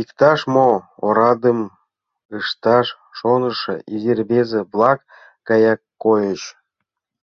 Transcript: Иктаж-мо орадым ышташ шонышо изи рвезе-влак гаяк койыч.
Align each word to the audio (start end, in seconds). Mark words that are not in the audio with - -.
Иктаж-мо 0.00 0.70
орадым 1.06 1.60
ышташ 2.38 2.86
шонышо 3.18 3.74
изи 3.94 4.12
рвезе-влак 4.18 4.98
гаяк 5.48 5.80
койыч. 6.02 6.42